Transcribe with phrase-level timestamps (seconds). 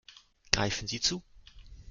[0.51, 1.21] Greifen Sie zu!